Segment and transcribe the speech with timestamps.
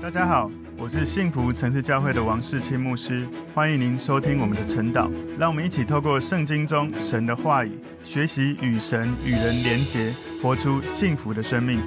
[0.00, 0.48] 大家好，
[0.78, 5.10] 我是幸福城市教会的王世清牧师，欢迎您收听我们的晨祷。
[5.36, 7.72] 让我们一起透过圣经中神的话语，
[8.04, 11.80] 学习与神与人连结，活出幸福的生命。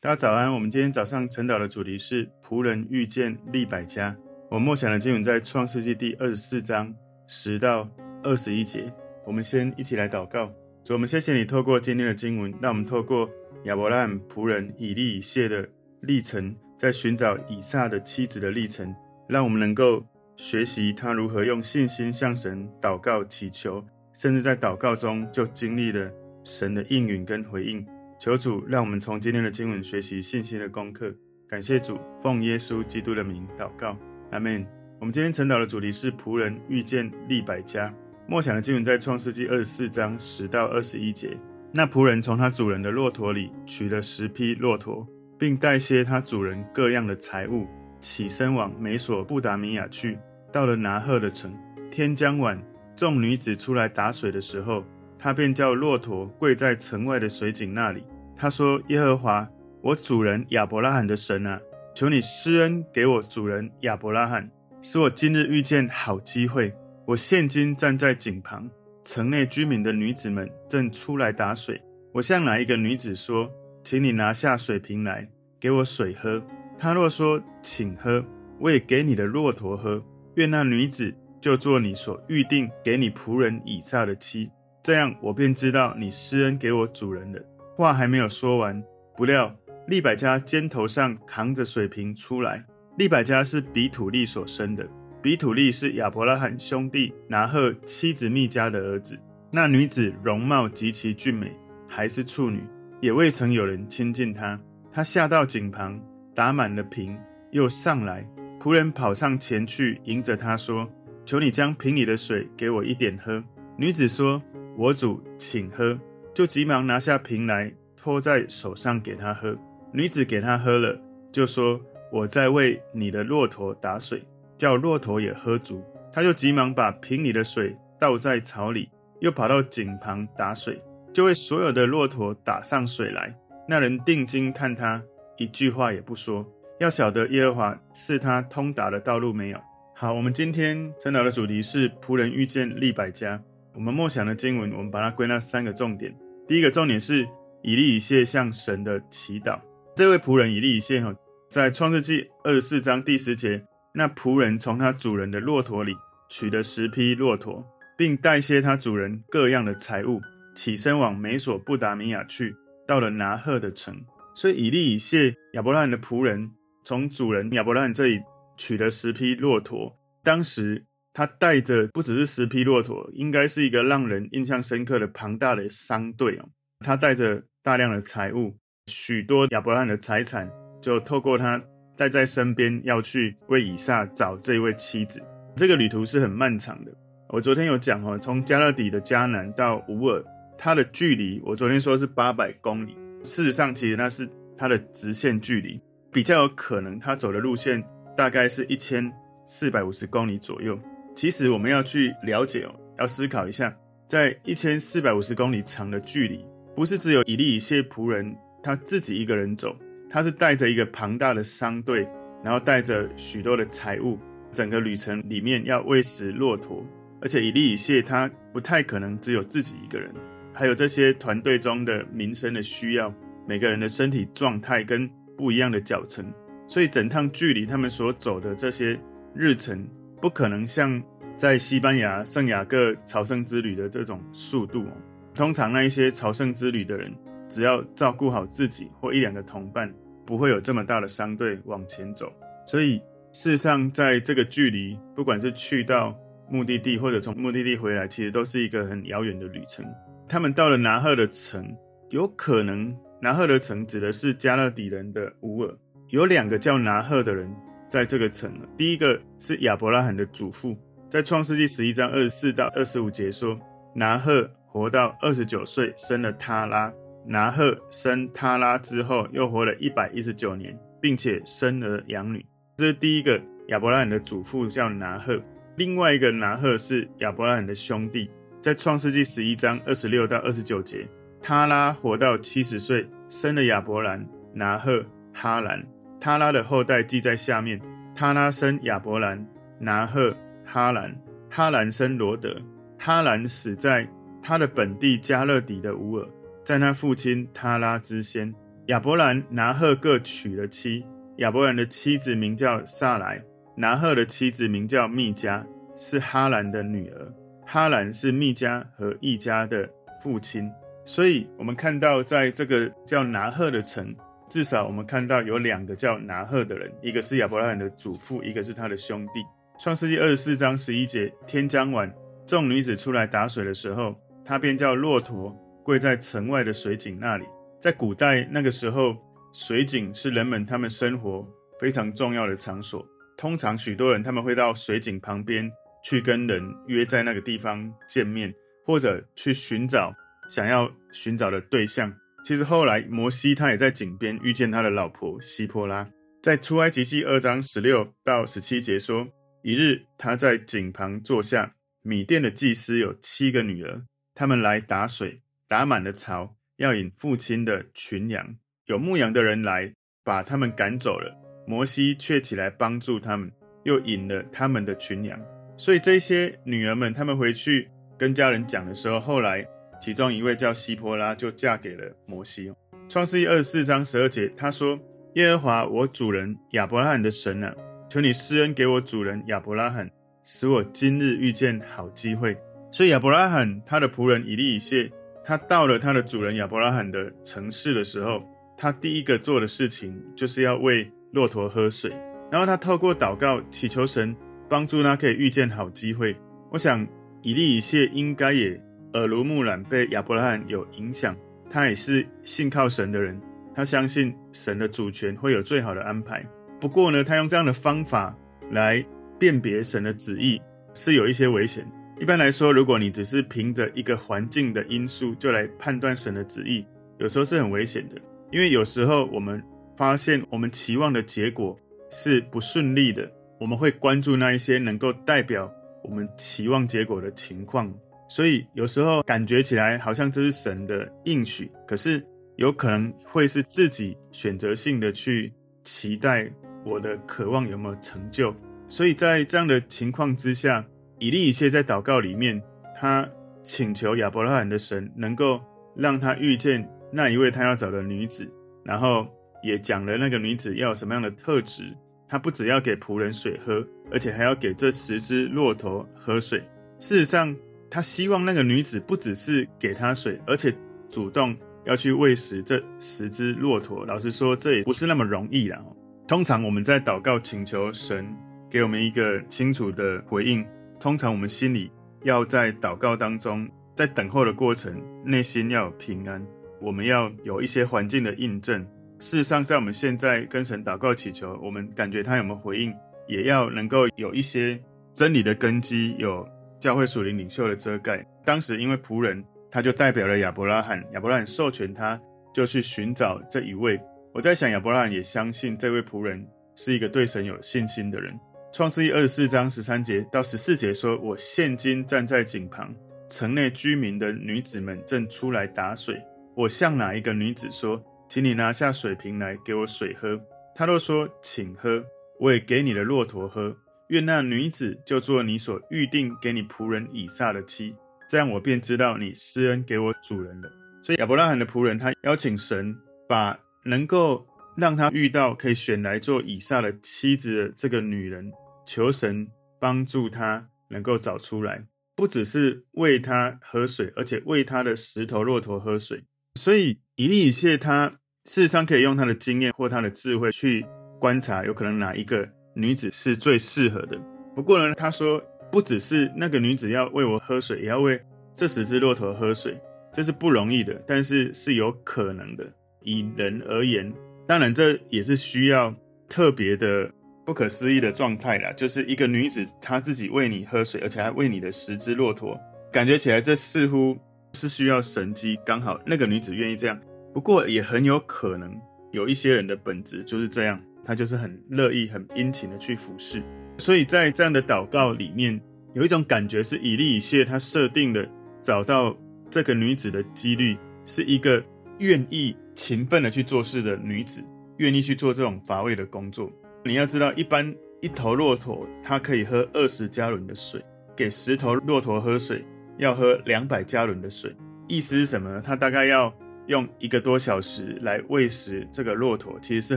[0.00, 4.14] 大家早安，我们今天早上晨祷的主题是仆人遇见利百加。
[4.50, 6.92] 我默想的经文在创世纪第二十四章
[7.28, 7.88] 十到
[8.24, 8.92] 二十一节。
[9.24, 10.50] 我们先一起来祷告。
[10.84, 13.30] 主，我们谢谢你透过今天的经文，让我们透过
[13.64, 15.66] 亚伯拉罕仆人以利以谢的
[16.02, 18.94] 历程，在寻找以撒的妻子的历程，
[19.28, 20.04] 让我们能够
[20.36, 26.10] 学习他如何用信心向神祷告祈求，甚至在祷告中就经历了
[26.42, 27.86] 神的应允跟回应。
[28.18, 31.14] 求主让我们从今天的经文学习信心的功课。
[31.48, 33.96] 感谢主，奉耶稣基督的名祷告，
[34.30, 34.66] 阿门。
[34.98, 37.92] 我们今天晨祷的主题是仆人遇见利百家。
[38.26, 41.36] 默想的经文在创世纪二十四章十到二十一节。
[41.72, 45.06] 那仆人从他主人的骆驼里取了十匹骆驼。
[45.40, 47.66] 并带些他主人各样的财物，
[47.98, 50.18] 起身往美索不达米亚去。
[50.52, 51.50] 到了拿鹤的城，
[51.90, 52.62] 天将晚，
[52.94, 54.84] 众女子出来打水的时候，
[55.18, 58.04] 他便叫骆驼跪在城外的水井那里。
[58.36, 59.48] 他说：“耶和华，
[59.80, 61.58] 我主人亚伯拉罕的神啊，
[61.94, 64.46] 求你施恩给我主人亚伯拉罕，
[64.82, 66.70] 使我今日遇见好机会。
[67.06, 68.68] 我现今站在井旁，
[69.02, 71.80] 城内居民的女子们正出来打水。
[72.12, 73.50] 我向哪一个女子说？”
[73.90, 76.40] 请你拿下水瓶来，给我水喝。
[76.78, 78.24] 他若说，请喝，
[78.60, 80.00] 我也给你的骆驼喝。
[80.36, 84.48] 愿那女子就做你所预定给你仆人以撒的妻。
[84.80, 87.40] 这样，我便知道你施恩给我主人了。
[87.74, 88.80] 话还没有说完，
[89.16, 89.52] 不料
[89.88, 92.64] 利百加肩头上扛着水瓶出来。
[92.96, 94.88] 利百加是比土利所生的，
[95.20, 99.18] 比土利是亚伯拉罕兄弟拿鹤妻子密加的儿子。
[99.50, 101.52] 那女子容貌极其俊美，
[101.88, 102.62] 还是处女。
[103.00, 104.60] 也未曾有人亲近他。
[104.92, 106.00] 他下到井旁，
[106.34, 107.18] 打满了瓶，
[107.50, 108.26] 又上来。
[108.60, 110.88] 仆人跑上前去，迎着他说
[111.24, 113.42] ：“求你将瓶里的水给我一点喝。”
[113.78, 114.42] 女子说
[114.76, 115.98] ：“我主，请喝。”
[116.34, 119.56] 就急忙拿下瓶来，托在手上给他喝。
[119.92, 121.00] 女子给他喝了，
[121.32, 121.80] 就说
[122.12, 124.22] ：“我在为你的骆驼打水，
[124.58, 125.82] 叫骆驼也喝足。”
[126.12, 130.82] 他就急忙把瓶里的水倒在槽里，又跑到井旁打水。
[131.12, 133.34] 就为所有的骆驼打上水来。
[133.68, 135.02] 那人定睛看他，
[135.36, 136.46] 一句话也不说，
[136.78, 139.60] 要晓得耶和华赐他通达的道路没有。
[139.94, 143.40] 好，我们今天晨祷的主题是仆人遇见利百加。
[143.74, 146.14] 我们默想的经文，我们把它归纳三个重点。
[146.48, 147.28] 第一个重点是
[147.62, 149.60] 以利以谢向神的祈祷。
[149.94, 151.14] 这位仆人以利以谢哈，
[151.48, 153.62] 在创世纪二十四章第十节，
[153.92, 155.94] 那仆人从他主人的骆驼里
[156.28, 157.64] 取了十匹骆驼，
[157.96, 160.20] 并带些他主人各样的财物。
[160.54, 162.54] 起身往美索不达米亚去，
[162.86, 163.94] 到了拿鹤的城。
[164.34, 166.50] 所以以利以谢亚伯拉罕的仆人
[166.84, 168.20] 从主人亚伯拉罕这里
[168.56, 169.94] 取了十匹骆驼。
[170.22, 176.48] 当时他带着不只是十匹骆驼，应该是一个让人印象深刻的庞大的商队哦。
[176.80, 178.56] 他带着大量的财物，
[178.86, 180.50] 许多亚伯拉罕的财产，
[180.80, 181.60] 就透过他
[181.96, 185.20] 带在身边，要去为以撒找这位妻子。
[185.56, 186.92] 这个旅途是很漫长的。
[187.28, 190.24] 我昨天有讲哦，从加勒底的迦南到乌尔。
[190.62, 192.94] 它的距离，我昨天说是八百公里。
[193.22, 194.28] 事实上，其实那是
[194.58, 195.80] 它的直线距离，
[196.12, 197.82] 比较有可能他走的路线
[198.14, 199.10] 大概是一千
[199.46, 200.78] 四百五十公里左右。
[201.16, 203.74] 其实我们要去了解哦，要思考一下，
[204.06, 206.44] 在一千四百五十公里长的距离，
[206.76, 209.74] 不是只有以利以谢仆人他自己一个人走，
[210.10, 212.06] 他是带着一个庞大的商队，
[212.44, 214.18] 然后带着许多的财物，
[214.52, 216.84] 整个旅程里面要喂食骆驼，
[217.22, 220.12] 而且以利以谢他不太可能只有自己一个人。
[220.52, 223.12] 还有这些团队中的民生的需要，
[223.46, 226.24] 每个人的身体状态跟不一样的脚程，
[226.66, 228.98] 所以整趟距离他们所走的这些
[229.34, 229.88] 日程，
[230.20, 231.02] 不可能像
[231.36, 234.86] 在西班牙圣雅各朝圣之旅的这种速度。
[235.34, 237.14] 通常那一些朝圣之旅的人，
[237.48, 239.90] 只要照顾好自己或一两个同伴，
[240.26, 242.30] 不会有这么大的商队往前走。
[242.66, 242.98] 所以
[243.32, 246.14] 事实上，在这个距离，不管是去到
[246.50, 249.86] 目的地或者从目的地回来，其实都是一个很遥远的旅程。
[250.30, 251.76] 他们到了拿鹤的城，
[252.10, 255.76] 有可能拿鹤的城指的是迦勒底人的乌尔。
[256.10, 257.52] 有两个叫拿鹤的人
[257.88, 258.48] 在这个城。
[258.76, 260.78] 第一个是亚伯拉罕的祖父，
[261.08, 263.58] 在创世纪十一章二十四到二十五节说，
[263.92, 266.92] 拿鹤活到二十九岁，生了他拉。
[267.26, 272.46] 拿鹤生他拉之后，又活了一百一十九年，并且生儿养女。
[272.76, 275.42] 这是第一个亚伯拉罕的祖父叫拿鹤，
[275.74, 278.30] 另外一个拿鹤是亚伯拉罕的兄弟。
[278.60, 281.08] 在创世纪十一章二十六到二十九节，
[281.42, 285.02] 他拉活到七十岁，生了亚伯兰、拿鹤、
[285.32, 285.82] 哈兰。
[286.20, 287.80] 他拉的后代记在下面：
[288.14, 289.46] 他拉生亚伯兰、
[289.78, 290.36] 拿鹤、
[290.66, 291.16] 哈兰，
[291.48, 292.54] 哈兰生罗德。
[292.98, 294.06] 哈兰死在
[294.42, 296.28] 他的本地加勒底的乌尔，
[296.62, 298.54] 在他父亲他拉之先。
[298.88, 301.02] 亚伯兰、拿鹤各娶了妻。
[301.38, 303.42] 亚伯兰的妻子名叫撒莱，
[303.78, 305.64] 拿鹤的妻子名叫密迦，
[305.96, 307.32] 是哈兰的女儿。
[307.72, 309.88] 哈兰是密迦和易家的
[310.20, 310.68] 父亲。
[311.04, 314.12] 所以，我们看到，在这个叫拿鹤的城，
[314.48, 319.40] 至少我们看到有两个叫拿鹤的人，一个是亚伯拉罕的祖父，一个是他的兄弟。
[319.78, 322.12] 创世纪二十四章十一节，天将晚，
[322.44, 327.44] 众女子出来打水的时候，他便叫骆驼跪在城外的水井那里。
[327.78, 329.16] 在古代那个时候，
[329.52, 331.46] 水井是人们他们生活
[331.78, 333.06] 非常重要的场所。
[333.36, 335.70] 通常许多人他们会到水井旁边
[336.04, 338.54] 去跟人约在那个地方见面，
[338.84, 340.14] 或者去寻找。
[340.48, 342.12] 想要寻找的对象，
[342.44, 346.10] 其实后来摩西他也在井边遇见他的老婆西波拉，
[346.42, 349.28] 在出埃及记二章十六到十七节说，
[349.62, 354.02] 一日他在井旁坐下，米甸的祭司有七个女儿，
[354.34, 358.56] 他们来打水，打满了槽，要引父亲的群羊。
[358.86, 359.92] 有牧羊的人来
[360.24, 361.32] 把他们赶走了，
[361.64, 363.52] 摩西却起来帮助他们，
[363.84, 365.40] 又引了他们的群羊。
[365.80, 367.88] 所以这些女儿们，她们回去
[368.18, 369.66] 跟家人讲的时候，后来。
[370.02, 372.72] 其中一位叫希波拉，就嫁给了摩西。
[373.06, 374.98] 创世记二四章十二节，他说
[375.36, 377.74] ：“耶和华我主人亚伯拉罕的神啊，
[378.08, 380.10] 求你施恩给我主人亚伯拉罕，
[380.42, 382.56] 使我今日遇见好机会。”
[382.90, 385.12] 所以亚伯拉罕他的仆人以利以谢，
[385.44, 388.42] 他到了他的主人亚伯拉罕的城市的时候，
[388.78, 392.10] 他第一个做的事情就是要喂骆驼喝水，
[392.50, 394.34] 然后他透过祷告祈求神
[394.70, 396.34] 帮助他可以遇见好机会。
[396.70, 397.06] 我想
[397.42, 398.80] 以利以谢应该也。
[399.14, 401.36] 耳濡目染，被亚伯拉罕有影响，
[401.68, 403.36] 他也是信靠神的人，
[403.74, 406.46] 他相信神的主权会有最好的安排。
[406.80, 408.32] 不过呢，他用这样的方法
[408.70, 409.04] 来
[409.36, 410.62] 辨别神的旨意，
[410.94, 411.84] 是有一些危险。
[412.20, 416.86] 一般来说，如果你只是凭着一个环境的因素就来判断神的旨意，
[417.18, 418.14] 有时候是很危险的，
[418.52, 419.60] 因为有时候我们
[419.96, 421.76] 发现我们期望的结果
[422.10, 423.28] 是不顺利的，
[423.60, 425.70] 我们会关注那一些能够代表
[426.02, 427.92] 我们期望结果的情况。
[428.28, 432.24] 所以有时候感觉起来好像这是神的应许，可是
[432.56, 435.52] 有可能会是自己选择性的去
[435.84, 436.50] 期待
[436.84, 438.54] 我的渴望有没有成就。
[438.88, 440.84] 所以在这样的情况之下，
[441.18, 442.60] 以利以谢在祷告里面，
[442.96, 443.28] 他
[443.62, 445.60] 请求亚伯拉罕的神能够
[445.94, 448.50] 让他遇见那一位他要找的女子，
[448.84, 449.26] 然后
[449.62, 451.94] 也讲了那个女子要什么样的特质。
[452.30, 456.60] 他不只要给仆人水喝，而且还要给这十只骆驼喝水。
[457.00, 457.54] 事实上，
[457.90, 460.72] 他希望那个女子不只是给他水，而且
[461.10, 464.06] 主动要去喂食这十只骆驼。
[464.06, 465.82] 老实说，这也不是那么容易啦。
[466.28, 468.24] 通常我们在祷告请求神
[468.70, 470.64] 给我们一个清楚的回应，
[471.00, 471.90] 通常我们心里
[472.22, 476.40] 要在祷告当中，在等候的过程，内心要有平安。
[476.80, 478.86] 我们要有一些环境的印证。
[479.20, 482.92] 事实上，在我们现在跟神祷告祈求，我们感觉他有没有回应，
[483.28, 484.80] 也要能够有一些
[485.14, 486.44] 真理的根基有。
[486.80, 492.18] 教会属灵领袖的遮盖，当时因为仆人，他就代表了亚伯拉罕，亚伯拉罕授权他，
[492.54, 494.00] 就去寻找这一位。
[494.32, 496.42] 我在想，亚伯拉罕也相信这位仆人
[496.74, 498.34] 是一个对神有信心的人。
[498.72, 502.94] 创世记二十四章十三节到十四节说：“我现今站在井旁，
[503.28, 506.18] 城内居民的女子们正出来打水。
[506.56, 510.40] 我向哪一个女子说，请你拿下水瓶来给我水喝？
[510.72, 512.02] 他都说，请喝。
[512.38, 513.76] 我也给你的骆驼喝。”
[514.10, 517.92] 愿那女子就做你所预定给你仆人以撒的妻，
[518.28, 520.70] 这样我便知道你施恩给我主人了。
[521.02, 522.96] 所以亚伯拉罕的仆人他邀请神
[523.28, 524.46] 把能够
[524.76, 528.52] 让他遇到可以选来做以撒的妻子的这个女人，
[528.86, 529.48] 求神
[529.80, 531.84] 帮助他能够找出来，
[532.14, 536.22] 不只是喂他喝水，而且喂他的十头骆驼喝水。
[536.54, 538.19] 所以以利以谢他
[538.50, 540.84] 事实上可以用他的经验或他的智慧去
[541.20, 542.44] 观察，有可能哪一个。
[542.74, 544.18] 女子是最适合的。
[544.56, 545.40] 不过呢，他说
[545.70, 548.20] 不只是那个女子要喂我喝水，也要喂
[548.56, 549.80] 这十只骆驼喝水，
[550.12, 552.66] 这是不容易的，但是是有可能的。
[553.02, 554.12] 以人而言，
[554.48, 555.94] 当然这也是需要
[556.28, 557.08] 特别的、
[557.46, 558.72] 不可思议的状态啦。
[558.72, 562.58] 就是一个女子她自己喂你喝水，而且还喂你的十只骆驼，
[562.90, 564.18] 感觉起来这似乎
[564.54, 566.98] 是需要神迹，刚好那个女子愿意这样。
[567.32, 568.74] 不过也很有可能
[569.12, 570.80] 有一些人的本质就是这样。
[571.02, 573.42] 他就是很乐意、很殷勤的去服侍，
[573.78, 575.58] 所以在这样的祷告里面，
[575.94, 578.28] 有一种感觉是以利以谢他设定的
[578.62, 579.16] 找到
[579.50, 581.60] 这个女子的几率是一个
[581.98, 584.44] 愿意勤奋的去做事的女子，
[584.76, 586.52] 愿意去做这种乏味的工作。
[586.84, 590.84] 你要知道，一般一头骆驼它可以喝二十加仑的水，
[591.16, 592.64] 给十头骆驼喝水
[592.98, 594.54] 要喝两百加仑的水。
[594.86, 595.62] 意思是什么呢？
[595.64, 596.32] 它大概要
[596.70, 599.96] 用一个多小时来喂食这个骆驼，其实是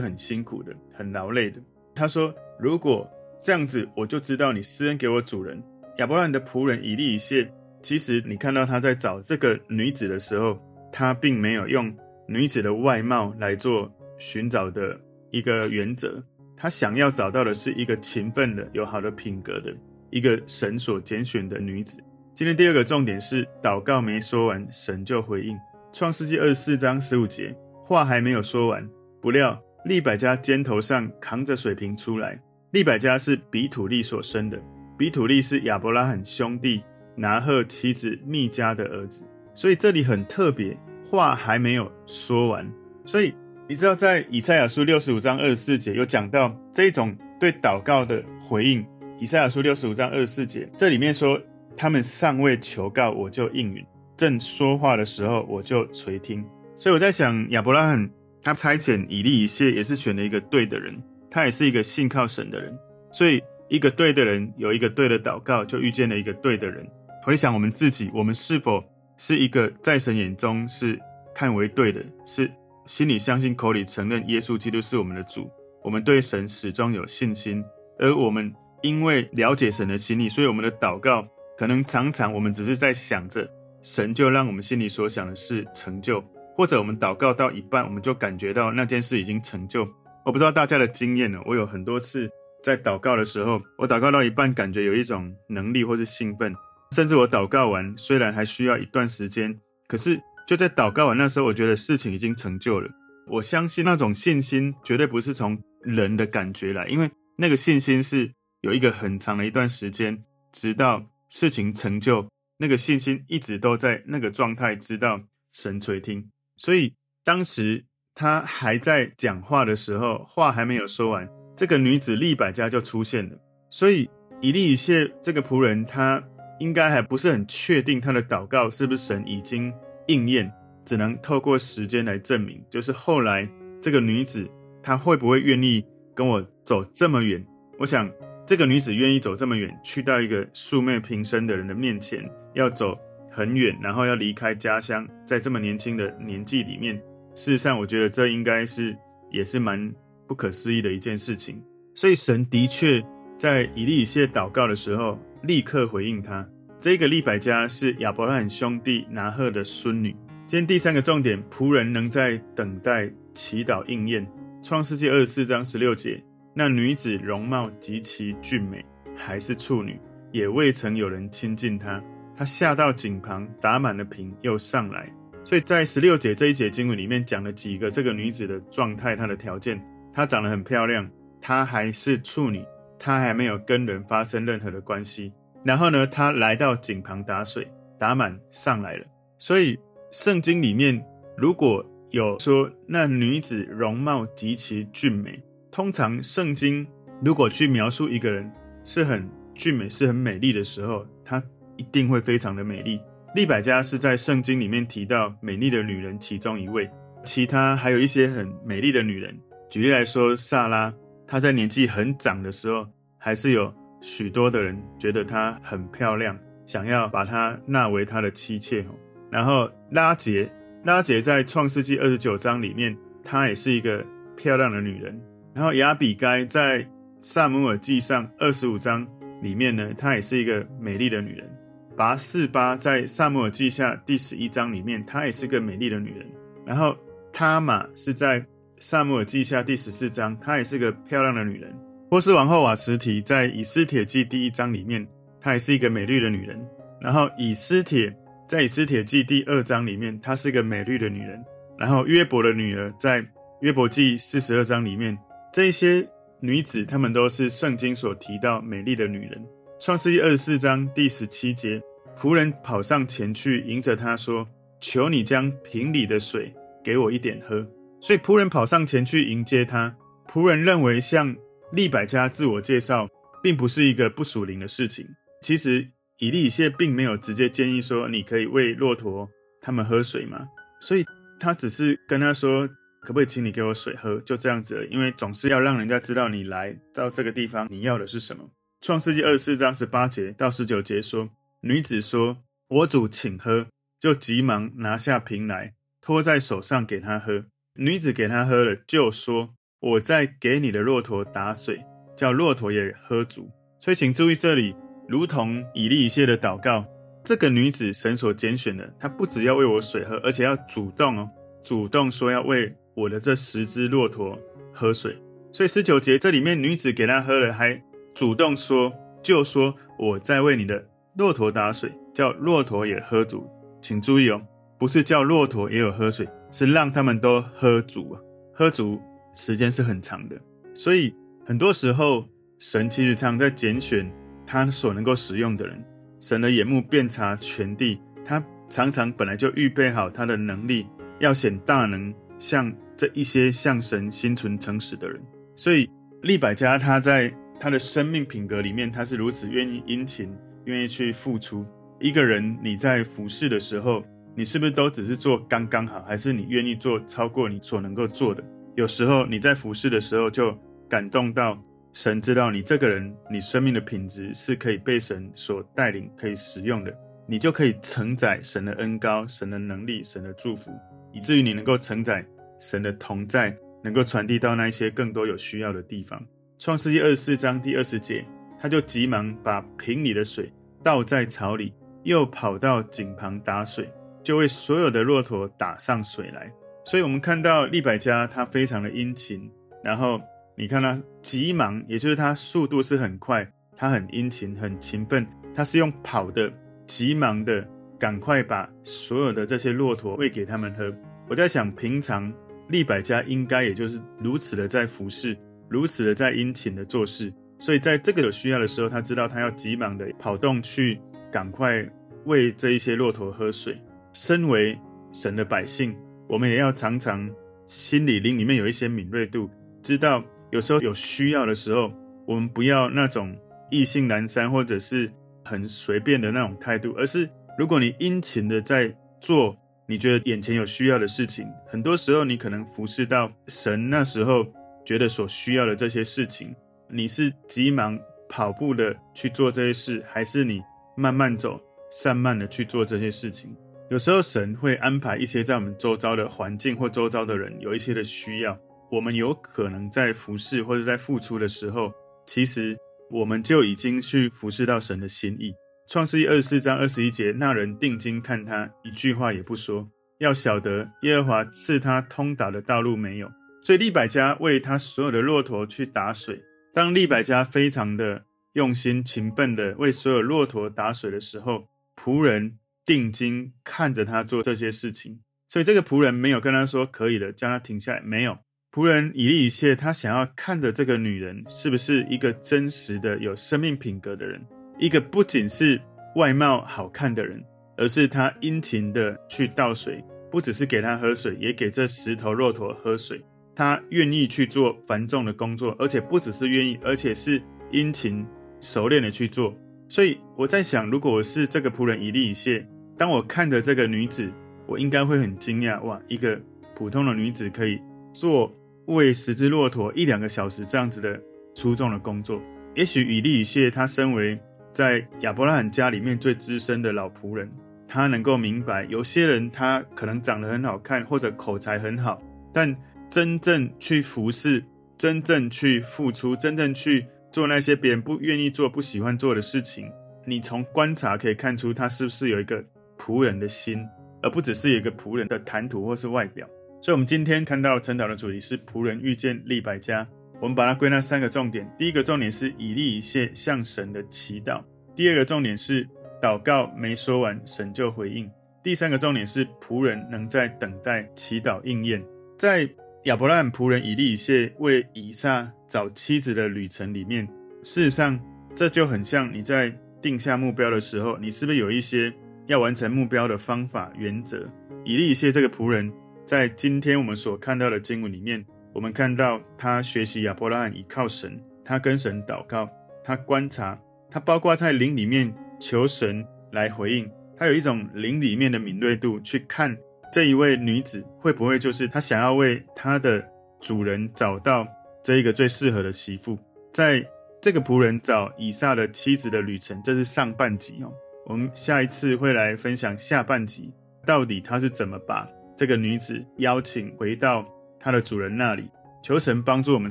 [0.00, 1.60] 很辛苦的，很劳累的。
[1.94, 3.08] 他说：“如果
[3.40, 5.62] 这样子，我就知道你施恩给我主人
[5.98, 7.48] 亚伯兰的仆人以利以谢。
[7.80, 10.58] 其实你看到他在找这个女子的时候，
[10.90, 11.94] 他并没有用
[12.26, 13.88] 女子的外貌来做
[14.18, 14.98] 寻找的
[15.30, 16.20] 一个原则。
[16.56, 19.72] 他想要找到的是一个勤奋的、有好的品格的
[20.10, 22.02] 一个神所拣选的女子。
[22.34, 25.56] 今天第二个重点是祷告没说完，神就回应。
[25.94, 28.84] 创世纪二十四章十五节，话还没有说完，
[29.22, 32.36] 不料。”利百加肩头上扛着水瓶出来。
[32.72, 34.60] 利百加是比土利所生的，
[34.98, 36.82] 比土利是亚伯拉罕兄弟
[37.14, 39.24] 拿鹤妻子密迦的儿子。
[39.54, 40.76] 所以这里很特别，
[41.08, 42.68] 话还没有说完。
[43.06, 43.32] 所以
[43.68, 48.84] 你知道，在以赛亚书六十五章二十四节有讲到这种对祷告的回应。
[49.20, 51.40] 以赛亚书六十五章二十四节，这里面说
[51.76, 53.84] 他们尚未求告，我就应允；
[54.16, 56.44] 正说话的时候，我就垂听。
[56.78, 58.10] 所以我在想，亚伯拉罕。
[58.46, 62.78] 他差遣以利以谢，也是选了一个对的人，他也是一个信靠神的人，
[63.10, 66.86] 所以一个对的人有一个对的祷告，就遇见了一个对的人。
[67.22, 68.84] 回想我们自己，我们是否
[69.16, 71.00] 是一个在神眼中是
[71.34, 72.52] 看为对的，是
[72.84, 75.50] 心里相信，口里承认耶稣基督是我们的主，
[75.82, 77.64] 我们对神始终有信心，
[77.98, 78.52] 而我们
[78.82, 83.48] 因为了解神的心意，所以我们的祷告可能常常我们只是在想着，
[83.84, 86.24] 神就让我们心里所想的事成就。
[86.56, 89.86] 或者我们祷告到一半，我们就感觉到那件事已经成就。
[90.24, 92.30] 我不知道大家的经验呢，我有很多次
[92.62, 96.54] 在祷告的时候，我祷告到一半，感觉有一种能力或是兴奋，
[96.94, 102.88] 甚至我祷告完，虽然还需要一段时间，可是就在祷告完那时候，我觉得事情已经成就了。
[103.26, 110.22] 我相信那种信心绝对不是从人的感觉来，因为那个信心是有一个很长的一段时间，
[110.52, 115.20] 直到事情成就，那个信心一直都在那个状态，知道
[115.52, 116.30] 神垂听。
[116.56, 116.94] 所以
[117.24, 117.84] 当时
[118.14, 123.36] 他还在讲话的时候，话还没有说完，这个女子利百加就出现了。
[123.68, 124.08] 所以
[124.40, 126.22] 以利以谢这个仆人，他
[126.60, 129.72] 应该还不是很确定他的祷告是不是神已经
[130.06, 130.52] 应验，
[130.84, 132.64] 只能透过时间来证明。
[132.70, 133.48] 就是后来
[133.82, 134.48] 这个女子，
[134.80, 135.84] 她会不会愿意
[136.14, 137.44] 跟我走这么远？
[137.78, 138.08] 我想
[138.46, 142.22] 这个女子愿意走这么远，去到一个素昧平生的人的面前，
[142.54, 142.98] 要走。
[143.36, 146.94] 很远，然后要离开家乡，在这么年轻的年纪里面，
[147.34, 148.96] 事实上，我觉得这应该是
[149.32, 149.92] 也是蛮
[150.28, 151.60] 不可思议的一件事情。
[151.96, 153.04] 所以，神的确
[153.36, 156.48] 在以利以谢祷告的时候，立刻回应他。
[156.78, 160.14] 这个利百加是亚伯拉罕兄弟拿鹤的孙女。
[160.46, 164.24] 今天第三个重点，仆人能在等待祈祷应验。
[164.62, 166.22] 创世纪二十四章十六节，
[166.54, 168.84] 那女子容貌极其俊美，
[169.16, 172.02] 还是处女，也未曾有人亲近她。
[172.36, 175.12] 她下到井旁，打满了瓶，又上来。
[175.44, 182.64] 所以在十六节这一节经文里面讲了几个这个女子的状态，她的条件：她长得很漂亮，她还是处女，
[182.98, 185.32] 她还没有跟人发生任何的关系。
[185.64, 187.68] 然后呢，她来到井旁打水，
[187.98, 189.04] 打满上来了。
[189.38, 189.78] 所以
[190.12, 191.04] 圣经里面
[191.36, 195.42] 如果有说那女子容貌极其俊美，
[195.74, 196.86] 通常圣经
[197.20, 198.48] 如果去描述一个人
[198.84, 201.42] 是很俊美、是很美丽的时候，她。
[201.76, 203.00] 一定会非常的美丽。
[203.34, 206.88] 利百加是在圣经里面提到美丽的女人其中一位，
[207.24, 209.36] 其他还有一些很美丽的女人。
[209.68, 210.94] 举例来说，撒拉，
[211.26, 212.86] 她在年纪很长的时候，
[213.18, 218.86] 还是有许多的人觉得她很漂亮，想要把她纳为他的妻妾。
[219.32, 220.48] 然后拉结，
[220.84, 225.20] 拉结在创世纪二十九章里面，她也是一个漂亮的女人。
[225.54, 226.86] 然后亚比该在
[227.20, 229.06] 撒母耳记上二十五章
[229.40, 231.48] 里面呢，她也是一个美丽的女人。
[231.96, 236.26] 拔四巴在撒母耳记下第十一章里面，她也是个美丽的女人。
[236.66, 236.96] 然后
[237.32, 238.44] 他玛是在
[238.80, 241.72] 撒母耳记下第十四章，她也是个漂亮的女人。
[242.10, 245.06] 波斯王后瓦茨提在以斯帖记第一章里面，
[245.40, 246.60] 她也是一个美丽的女人。
[247.00, 248.12] 然后以斯帖
[248.48, 251.40] 在以斯帖记第二章里面，她是个美丽的女人。
[251.78, 253.24] 然后约伯的女儿在
[253.60, 255.16] 约伯记四十二章里面，
[255.54, 256.04] 这些
[256.40, 259.40] 女子她们都是圣经所提到美丽的女人。
[259.78, 261.80] 创世记二十四章第十七节，
[262.18, 264.48] 仆人跑上前去迎着他说
[264.82, 267.64] ：“求你将瓶里的水给我一点喝。”
[268.02, 269.96] 所以仆人跑上前去迎接他。
[270.26, 271.36] 仆人认为向
[271.70, 273.06] 利百加自我介绍，
[273.40, 275.06] 并不是一个不属灵的事情。
[275.40, 275.86] 其实
[276.18, 279.30] 以利以谢并没有直接建议说：“你可以喂骆驼
[279.60, 280.48] 他们喝水吗？”
[280.82, 281.04] 所以
[281.38, 282.68] 他只是跟他说
[283.04, 284.18] ：“可不可以请你给我水喝？
[284.22, 288.50] 就这样子了，因为总是要让人家知道你来到这个地方，你要的是什么。
[288.80, 291.28] 创世纪二十四章十八节到十九节说，
[291.60, 293.66] 女子说：“我主请喝。”
[294.00, 297.46] 就急忙拿下瓶来，托在手上给他喝。
[297.76, 301.82] 女子给他喝了，就说：“我在给你的骆驼打水，
[302.14, 304.76] 叫骆驼也喝足。”所以请注意这里，
[305.08, 306.84] 如同以利以谢的祷告，
[307.24, 311.30] 这个女子神所拣选的，她不只要为我水喝，而且要主动哦，
[311.64, 314.38] 主动说要为我的这十只骆驼
[314.72, 315.16] 喝水。
[315.52, 317.80] 所以十九节这里面，女子给他喝了，还
[318.14, 320.84] 主动说，就说：“我在为你的
[321.16, 323.48] 骆驼打水，叫骆驼也喝足。”
[323.80, 324.42] 请注意哦，
[324.78, 328.20] 不是叫骆驼也有喝水，是让他们都喝足啊。
[328.52, 329.00] 喝足
[329.34, 330.36] 时间是很长的，
[330.74, 332.26] 所以很多时候
[332.58, 334.10] 神其实常在拣选
[334.46, 335.84] 他所能够使用的人。
[336.20, 340.86] 神的眼目遍察全地，他常常本来就预备好他的能力，
[341.18, 345.20] 要显大能，向这一些向神心存诚实的人。
[345.56, 345.88] 所以
[346.22, 350.34] 利百加他在他的生命品格里面，他是如此愿意殷勤，
[350.64, 351.64] 愿意去付出。
[352.00, 354.02] 一个人你在服侍的时候，
[354.36, 358.42] 你是不是都只是做刚刚好，还是你愿意做超过你所能够做的？
[358.74, 360.56] 有时候你在服侍的时候，就
[360.88, 361.56] 感动到
[361.92, 366.92] 神知道你这个人，你生命的品质是可以被神所带领、可以使用的，
[367.28, 370.72] 你就可以承载神的恩高、神的能力、神的祝福，
[371.12, 372.26] 以至于你能够承载
[372.58, 376.20] 神的同在，能够传递到那些更多有需要的地方。
[376.58, 378.24] 创世纪二十四章第二十节，
[378.60, 381.72] 他就急忙把瓶里的水倒在槽里。
[382.04, 383.90] 又跑到井旁打水，
[384.22, 386.52] 就为所有的骆驼打上水来。
[386.84, 389.50] 所以，我们看到利百加他非常的殷勤，
[389.82, 390.20] 然后
[390.54, 396.52] 你看他急忙，也就是他速度是很快，他很殷勤、很勤奋，他是用跑的、
[396.86, 397.66] 急忙的，
[397.98, 400.94] 赶快把所有的这些骆驼喂给他们喝。
[401.26, 402.30] 我在想，平常
[402.74, 405.34] 利百家应该也就是如此的在服侍，
[405.70, 407.32] 如此的在殷勤的做事。
[407.58, 411.00] 所以，在这个有需要的时候，他知道他要急忙的跑动去。
[411.32, 411.84] 赶快
[412.26, 413.76] 喂这一些骆驼喝水。
[414.12, 414.78] 身为
[415.12, 415.92] 神的百姓，
[416.28, 417.28] 我们也要常常
[417.66, 419.50] 心里灵里面有一些敏锐度，
[419.82, 421.92] 知道有时候有需要的时候，
[422.24, 423.36] 我们不要那种
[423.68, 425.10] 意兴阑珊或者是
[425.44, 434.46] 很随便的那种态度，而是如果你殷勤的在做你觉得眼前有需要的事情，很多时候你可能服侍到神那时候
[434.84, 436.54] 觉得所需要的这些事情，
[436.88, 440.62] 你是急忙跑步的去做这些事，还是你？
[440.96, 443.54] 慢慢走，散漫的去做这些事情。
[443.90, 448.56] 有时候神会安排一些在我们周遭的环境或周遭的人有一些的需要，
[448.90, 451.92] 我们有可能在服侍或者在付出的时候，
[452.26, 452.76] 其实
[453.10, 455.52] 我们就已经去服侍到神的心意。
[455.88, 463.30] 创世记二十四章二十一节，那人定睛看他，一句话也不说，要晓得耶和华赐他通达的道路没有。
[463.62, 466.42] 所以利百加为他所有的骆驼去打水，
[466.72, 468.24] 当利百加非常的。
[468.54, 471.66] 用心勤奋的为所有骆驼打水的时候，
[471.96, 475.18] 仆人定睛看着他做这些事情，
[475.48, 478.00] 所以这个仆人没有跟他说可以了，叫他停下来。
[478.02, 478.38] 没有，
[478.70, 484.40] 仆人以利以谢，他想要看着这个女人是不是一个真实的有生命品格的人，
[484.78, 485.80] 一个不仅是
[486.16, 487.42] 外貌好看的人，
[487.76, 493.24] 而是他殷勤的去倒水，不只是给他喝水，也给这十头骆驼喝水。
[493.54, 498.26] 他愿意去做繁重的工作，而且不只是愿意，而且是殷勤。
[498.60, 499.54] 熟练的去做，
[499.88, 504.32] 所以我在想，如果我是这个仆人以利以谢，当我看着这个女子，
[504.66, 506.40] 我应该会很惊讶，哇，一个
[506.74, 507.78] 普通的女子可以
[508.14, 508.50] 做
[508.86, 511.20] 喂十只骆驼一两个小时这样子的
[511.54, 512.40] 粗重的工作。
[512.74, 514.40] 也许以利以谢他身为
[514.74, 517.50] 在亚伯拉罕家里面最资深的老仆人，
[517.88, 522.20] 他能够明白，有些人他可能长得很好看或者口才很好，
[522.52, 522.76] 但
[523.08, 524.62] 真正去服侍，
[524.98, 527.06] 真正去付出，真正去。
[527.30, 529.90] 做那些别人不愿意做、不喜欢做的事情，
[530.24, 532.64] 你从观察可以看出他是不是有一个
[532.96, 533.84] 仆人的心，
[534.22, 536.46] 而不只是有一个仆人的谈吐或是外表。
[536.80, 540.06] 所以，我们今天看到陈导的主题是仆人遇见利百加，
[540.40, 544.62] 我们把它归纳三个重点：第一个重点是以利以谢向神的祈祷；
[544.94, 545.88] 第二个重点是
[546.20, 548.26] 祷告没说完，神就回应；
[548.62, 552.04] 第三个重点是仆人能在等待祈祷应验。
[552.38, 552.68] 在
[553.04, 557.26] 亚伯拉罕仆人以利以谢为以撒找妻子的旅程里面，
[557.62, 558.18] 事实上，
[558.54, 562.12] 这就很像你在定下目标的时候，你是不是有一些
[562.46, 564.48] 要完成目标的方法原则？
[564.84, 565.92] 以利以谢这个仆人，
[566.26, 568.44] 在今天我们所看到的经文里面，
[568.74, 572.68] 我们看到他学习亚伯拉罕倚靠神，他跟神祷告，
[573.04, 573.78] 他观察，
[574.10, 579.76] 他包括在灵里面求神来回应，他有一种灵里面的敏锐度去看
[580.12, 583.24] 这一位女子会不会就是他想要为他的
[583.60, 584.66] 主人找到
[585.02, 586.36] 这一个最适合的媳妇？
[586.72, 587.06] 在
[587.40, 590.92] 这个仆人找以撒的妻子的旅程，这是上半集哦。
[591.26, 593.72] 我们下一次会来分享下半集，
[594.04, 597.46] 到底他是怎么把这个女子邀请回到
[597.84, 598.66] 他的主人那里。
[599.02, 599.90] 求神帮助我们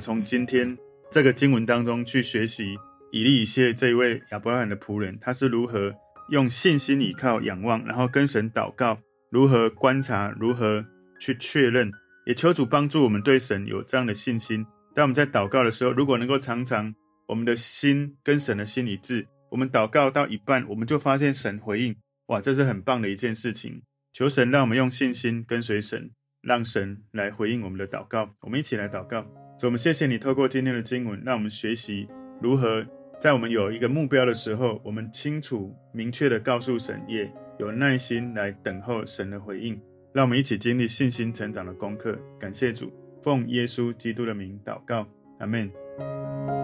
[0.00, 0.76] 从今天
[1.08, 2.76] 这个经文当中去学习
[3.12, 5.94] 以利以谢这一位亚伯拉罕的仆人，他是如何
[6.30, 8.98] 用信心倚靠仰望，然后跟神祷告，
[9.30, 10.84] 如何观察，如何
[11.20, 11.92] 去确认。
[12.26, 14.66] 也求主帮助我们对神有这样的信心。
[14.92, 16.92] 当我们在祷告的时候，如果能够常常
[17.28, 21.94] 我们的心跟神的心一致，我们祷告到一半，我们就发现神回应，
[22.26, 23.82] 哇，这是很棒的一件事情。
[24.12, 26.10] 求神让我们用信心跟随神。
[26.44, 29.22] 让神来回应我们的祷告，我们一起来祷告。
[29.58, 32.08] 所以我们谢谢你透过今天的经文，让我们学习
[32.42, 32.84] 如何
[33.18, 39.80] 在我们有一个目标的时候，我们清楚明确地告诉神，也有耐心来等候神的回应。
[40.12, 42.18] 让我们一起经历信心成长的功课。
[42.38, 45.06] 感谢主，奉耶稣基督的名祷告，
[45.38, 46.63] 阿门。